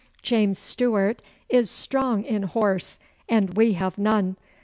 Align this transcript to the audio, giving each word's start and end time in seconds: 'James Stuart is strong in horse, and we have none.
'James 0.23 0.57
Stuart 0.57 1.21
is 1.47 1.69
strong 1.69 2.23
in 2.23 2.41
horse, 2.41 2.97
and 3.29 3.55
we 3.55 3.73
have 3.73 3.99
none. 3.99 4.35